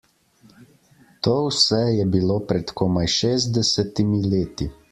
[1.27, 4.73] To vse je bilo pred komaj šestdesetimi leti.